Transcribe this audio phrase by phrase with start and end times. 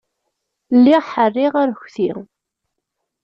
[0.77, 2.09] Lliɣ ḥerriɣ arekti.